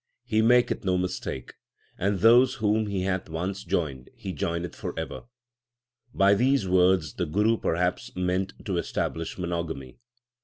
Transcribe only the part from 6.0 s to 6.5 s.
By